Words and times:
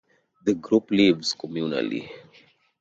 The 0.45 0.55
group 0.55 0.89
lives 0.89 1.35
communally. 1.35 2.09